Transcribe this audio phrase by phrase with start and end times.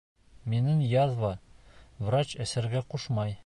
[0.53, 1.31] —Минең язва,
[2.07, 3.37] врач эсергә ҡушмай.